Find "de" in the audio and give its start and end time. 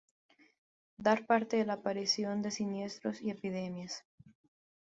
1.57-1.65, 2.41-2.49